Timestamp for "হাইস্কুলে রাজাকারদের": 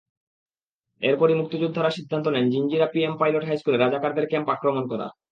3.47-4.25